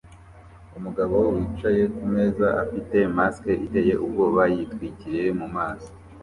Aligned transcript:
umugabo 0.77 1.17
wicaye 1.35 1.83
kumeza 1.95 2.47
afite 2.63 2.97
mask 3.17 3.43
iteye 3.65 3.93
ubwoba 4.05 4.41
yitwikiriye 4.53 5.27
mumaso 5.39 5.91